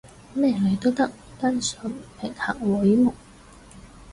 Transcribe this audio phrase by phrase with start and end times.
[0.33, 1.11] 咩女都得？
[1.39, 3.13] 單純平衡荷爾蒙？